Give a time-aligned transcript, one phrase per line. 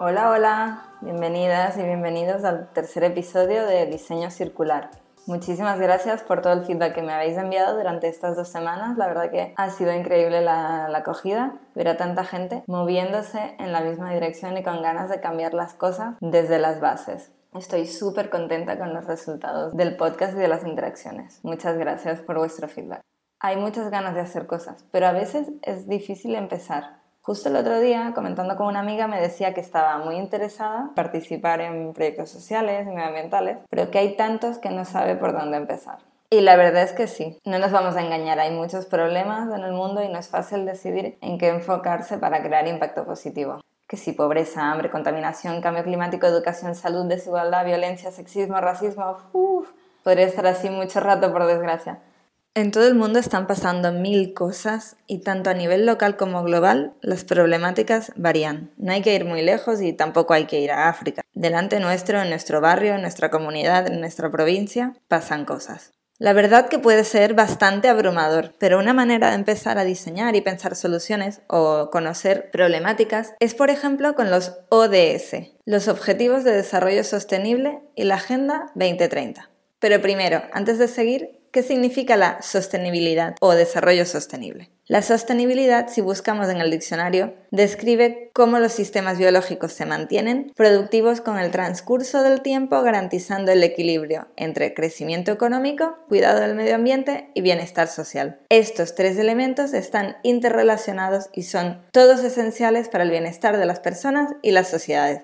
[0.00, 4.90] Hola, hola, bienvenidas y bienvenidos al tercer episodio de Diseño Circular.
[5.26, 8.98] Muchísimas gracias por todo el feedback que me habéis enviado durante estas dos semanas.
[8.98, 13.82] La verdad que ha sido increíble la, acogida, ver a tanta gente moviéndose en la
[13.82, 17.30] misma dirección y con ganas de cambiar las cosas desde las bases.
[17.54, 21.38] Estoy súper contenta con los resultados del podcast y de las interacciones.
[21.44, 23.00] Muchas gracias por vuestro feedback.
[23.38, 27.03] Hay muchas ganas de hacer cosas, pero a veces es difícil empezar.
[27.26, 30.94] Justo el otro día, comentando con una amiga, me decía que estaba muy interesada en
[30.94, 35.56] participar en proyectos sociales y medioambientales, pero que hay tantos que no sabe por dónde
[35.56, 36.00] empezar.
[36.28, 39.64] Y la verdad es que sí, no nos vamos a engañar, hay muchos problemas en
[39.64, 43.58] el mundo y no es fácil decidir en qué enfocarse para crear impacto positivo.
[43.88, 49.70] Que si pobreza, hambre, contaminación, cambio climático, educación, salud, desigualdad, violencia, sexismo, racismo, uff,
[50.02, 52.00] podría estar así mucho rato por desgracia.
[52.56, 56.94] En todo el mundo están pasando mil cosas y tanto a nivel local como global
[57.00, 58.70] las problemáticas varían.
[58.76, 61.22] No hay que ir muy lejos y tampoco hay que ir a África.
[61.32, 65.94] Delante nuestro, en nuestro barrio, en nuestra comunidad, en nuestra provincia, pasan cosas.
[66.18, 70.40] La verdad que puede ser bastante abrumador, pero una manera de empezar a diseñar y
[70.40, 77.02] pensar soluciones o conocer problemáticas es, por ejemplo, con los ODS, los Objetivos de Desarrollo
[77.02, 79.50] Sostenible y la Agenda 2030.
[79.80, 84.70] Pero primero, antes de seguir, ¿Qué significa la sostenibilidad o desarrollo sostenible?
[84.88, 91.20] La sostenibilidad, si buscamos en el diccionario, describe cómo los sistemas biológicos se mantienen productivos
[91.20, 97.30] con el transcurso del tiempo garantizando el equilibrio entre crecimiento económico, cuidado del medio ambiente
[97.34, 98.40] y bienestar social.
[98.48, 104.32] Estos tres elementos están interrelacionados y son todos esenciales para el bienestar de las personas
[104.42, 105.22] y las sociedades.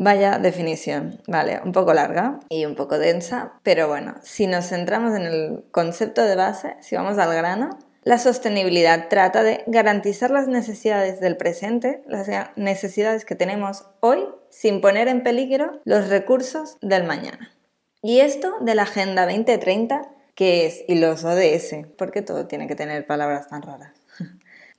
[0.00, 5.16] Vaya definición, vale, un poco larga y un poco densa, pero bueno, si nos centramos
[5.16, 10.46] en el concepto de base, si vamos al grano, la sostenibilidad trata de garantizar las
[10.46, 17.02] necesidades del presente, las necesidades que tenemos hoy, sin poner en peligro los recursos del
[17.02, 17.50] mañana.
[18.00, 20.02] Y esto de la Agenda 2030,
[20.36, 20.84] ¿qué es?
[20.86, 23.97] Y los ODS, porque todo tiene que tener palabras tan raras.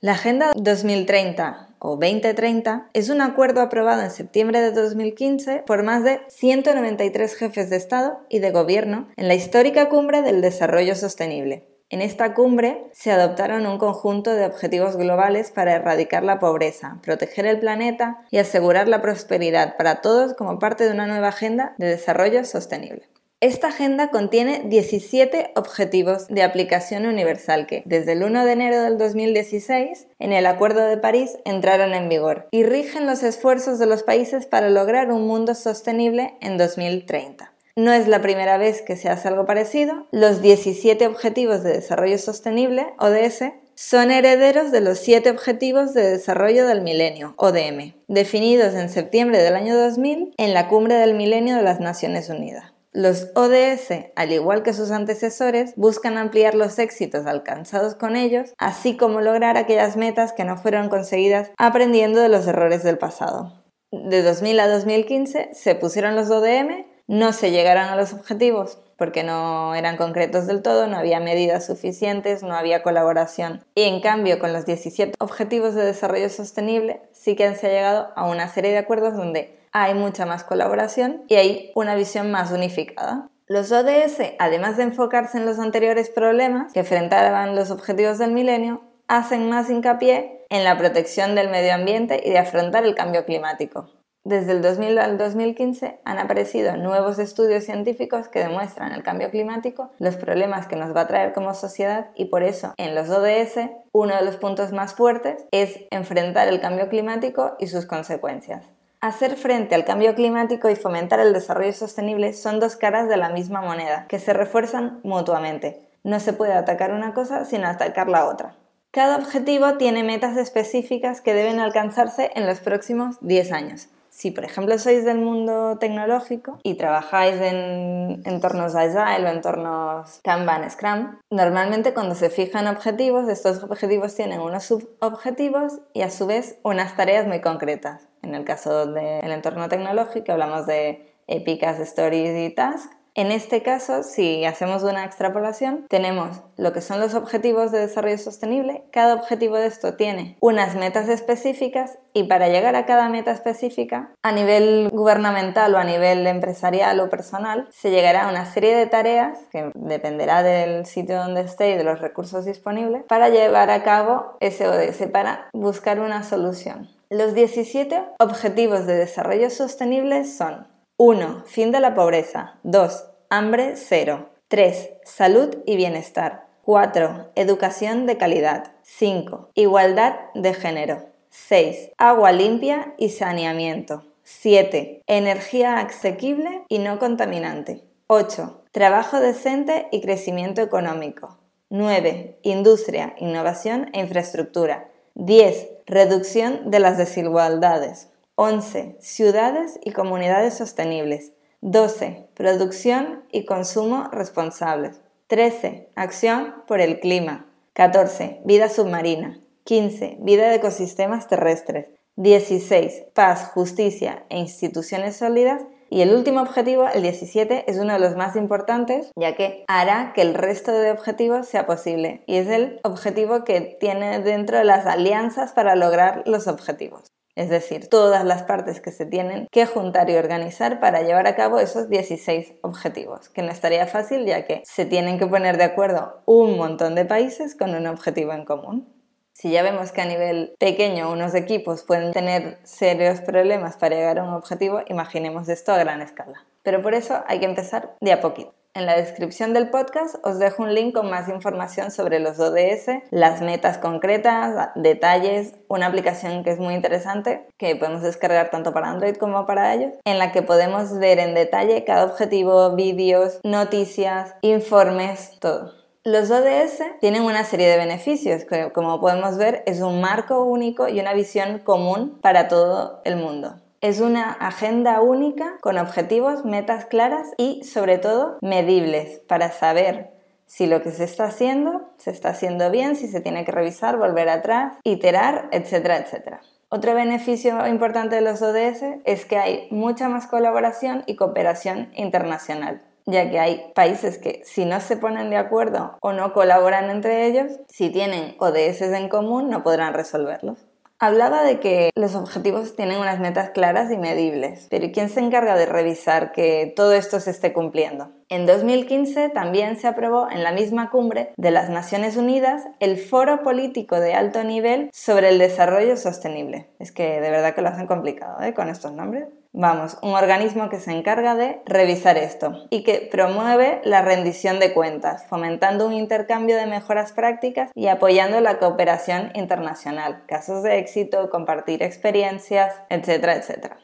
[0.02, 6.02] La Agenda 2030 o 2030 es un acuerdo aprobado en septiembre de 2015 por más
[6.04, 11.68] de 193 jefes de Estado y de Gobierno en la histórica Cumbre del Desarrollo Sostenible.
[11.90, 17.44] En esta cumbre se adoptaron un conjunto de objetivos globales para erradicar la pobreza, proteger
[17.44, 21.88] el planeta y asegurar la prosperidad para todos como parte de una nueva agenda de
[21.88, 23.10] desarrollo sostenible.
[23.42, 28.98] Esta agenda contiene 17 objetivos de aplicación universal que, desde el 1 de enero del
[28.98, 34.02] 2016, en el Acuerdo de París entraron en vigor y rigen los esfuerzos de los
[34.02, 37.50] países para lograr un mundo sostenible en 2030.
[37.76, 40.06] No es la primera vez que se hace algo parecido.
[40.10, 46.66] Los 17 Objetivos de Desarrollo Sostenible, ODS, son herederos de los 7 Objetivos de Desarrollo
[46.66, 51.62] del Milenio, ODM, definidos en septiembre del año 2000 en la Cumbre del Milenio de
[51.62, 52.69] las Naciones Unidas.
[52.92, 58.96] Los ODS, al igual que sus antecesores, buscan ampliar los éxitos alcanzados con ellos, así
[58.96, 63.62] como lograr aquellas metas que no fueron conseguidas aprendiendo de los errores del pasado.
[63.92, 69.24] De 2000 a 2015 se pusieron los ODM, no se llegaron a los objetivos porque
[69.24, 73.64] no eran concretos del todo, no había medidas suficientes, no había colaboración.
[73.74, 78.08] Y en cambio, con los 17 Objetivos de Desarrollo Sostenible, sí que se ha llegado
[78.14, 82.50] a una serie de acuerdos donde hay mucha más colaboración y hay una visión más
[82.52, 83.30] unificada.
[83.46, 88.82] Los ODS, además de enfocarse en los anteriores problemas que enfrentaban los objetivos del milenio,
[89.08, 93.90] hacen más hincapié en la protección del medio ambiente y de afrontar el cambio climático.
[94.22, 99.90] Desde el 2000 al 2015 han aparecido nuevos estudios científicos que demuestran el cambio climático,
[99.98, 103.70] los problemas que nos va a traer como sociedad y por eso en los ODS
[103.92, 108.64] uno de los puntos más fuertes es enfrentar el cambio climático y sus consecuencias.
[109.02, 113.30] Hacer frente al cambio climático y fomentar el desarrollo sostenible son dos caras de la
[113.30, 115.80] misma moneda, que se refuerzan mutuamente.
[116.04, 118.56] No se puede atacar una cosa sin atacar la otra.
[118.90, 123.88] Cada objetivo tiene metas específicas que deben alcanzarse en los próximos 10 años.
[124.10, 130.70] Si, por ejemplo, sois del mundo tecnológico y trabajáis en entornos Agile o entornos Kanban,
[130.70, 136.58] Scrum, normalmente cuando se fijan objetivos, estos objetivos tienen unos subobjetivos y a su vez
[136.64, 138.09] unas tareas muy concretas.
[138.22, 144.04] En el caso del entorno tecnológico hablamos de épicas, stories y tasks, en este caso,
[144.04, 148.84] si hacemos una extrapolación, tenemos lo que son los objetivos de desarrollo sostenible.
[148.92, 154.12] Cada objetivo de esto tiene unas metas específicas y para llegar a cada meta específica,
[154.22, 158.86] a nivel gubernamental o a nivel empresarial o personal, se llegará a una serie de
[158.86, 163.82] tareas que dependerá del sitio donde esté y de los recursos disponibles para llevar a
[163.82, 166.99] cabo ese ODS, para buscar una solución.
[167.12, 171.42] Los 17 objetivos de desarrollo sostenible son 1.
[171.44, 172.60] Fin de la pobreza.
[172.62, 173.04] 2.
[173.30, 174.30] Hambre cero.
[174.46, 174.90] 3.
[175.02, 176.46] Salud y bienestar.
[176.62, 177.32] 4.
[177.34, 178.74] Educación de calidad.
[178.82, 179.50] 5.
[179.54, 181.06] Igualdad de género.
[181.30, 181.90] 6.
[181.98, 184.04] Agua limpia y saneamiento.
[184.22, 185.02] 7.
[185.08, 187.82] Energía asequible y no contaminante.
[188.06, 188.62] 8.
[188.70, 191.38] Trabajo decente y crecimiento económico.
[191.70, 192.38] 9.
[192.42, 194.89] Industria, innovación e infraestructura.
[195.14, 195.68] 10.
[195.86, 198.08] Reducción de las desigualdades.
[198.36, 198.96] 11.
[199.00, 201.32] Ciudades y comunidades sostenibles.
[201.60, 202.28] 12.
[202.34, 205.00] Producción y consumo responsables.
[205.26, 205.90] 13.
[205.94, 207.46] Acción por el clima.
[207.74, 208.40] 14.
[208.44, 209.40] Vida submarina.
[209.64, 210.18] 15.
[210.20, 211.86] Vida de ecosistemas terrestres.
[212.16, 213.04] 16.
[213.14, 215.62] Paz, justicia e instituciones sólidas.
[215.90, 220.12] Y el último objetivo, el 17, es uno de los más importantes, ya que hará
[220.14, 222.22] que el resto de objetivos sea posible.
[222.26, 227.48] Y es el objetivo que tiene dentro de las alianzas para lograr los objetivos es
[227.48, 231.58] decir, todas las partes que se tienen que juntar y organizar para llevar a cabo
[231.58, 236.22] esos 16 objetivos, que no estaría fácil ya que se tienen que poner de acuerdo
[236.26, 238.99] un montón de países con un objetivo en común.
[239.40, 244.18] Si ya vemos que a nivel pequeño unos equipos pueden tener serios problemas para llegar
[244.18, 246.44] a un objetivo, imaginemos esto a gran escala.
[246.62, 248.52] Pero por eso hay que empezar de a poquito.
[248.74, 253.00] En la descripción del podcast os dejo un link con más información sobre los ODS,
[253.10, 258.90] las metas concretas, detalles, una aplicación que es muy interesante que podemos descargar tanto para
[258.90, 264.34] Android como para ellos, en la que podemos ver en detalle cada objetivo, vídeos, noticias,
[264.42, 265.79] informes, todo.
[266.02, 270.88] Los ODS tienen una serie de beneficios, que como podemos ver es un marco único
[270.88, 273.60] y una visión común para todo el mundo.
[273.82, 280.08] Es una agenda única con objetivos, metas claras y sobre todo medibles para saber
[280.46, 283.98] si lo que se está haciendo se está haciendo bien, si se tiene que revisar,
[283.98, 286.40] volver atrás, iterar, etcétera, etcétera.
[286.70, 292.80] Otro beneficio importante de los ODS es que hay mucha más colaboración y cooperación internacional,
[293.10, 297.26] ya que hay países que si no se ponen de acuerdo o no colaboran entre
[297.26, 300.58] ellos, si tienen ODS en común no podrán resolverlos.
[301.02, 305.56] Hablaba de que los objetivos tienen unas metas claras y medibles, pero ¿quién se encarga
[305.56, 308.10] de revisar que todo esto se esté cumpliendo?
[308.28, 313.42] En 2015 también se aprobó en la misma cumbre de las Naciones Unidas el Foro
[313.42, 316.68] Político de Alto Nivel sobre el Desarrollo Sostenible.
[316.78, 318.52] Es que de verdad que lo hacen complicado ¿eh?
[318.52, 319.24] con estos nombres.
[319.52, 324.72] Vamos, un organismo que se encarga de revisar esto y que promueve la rendición de
[324.72, 331.30] cuentas, fomentando un intercambio de mejoras prácticas y apoyando la cooperación internacional, casos de éxito,
[331.30, 333.78] compartir experiencias, etcétera, etcétera.